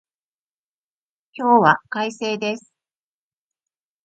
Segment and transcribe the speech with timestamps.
[1.33, 2.73] 今日は快晴です